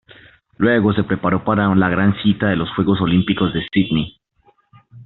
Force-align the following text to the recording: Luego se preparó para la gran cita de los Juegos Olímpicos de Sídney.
Luego 0.57 0.93
se 0.93 1.03
preparó 1.03 1.43
para 1.43 1.75
la 1.75 1.87
gran 1.87 2.15
cita 2.23 2.47
de 2.49 2.55
los 2.55 2.71
Juegos 2.71 2.99
Olímpicos 3.01 3.53
de 3.53 3.61
Sídney. 3.71 4.17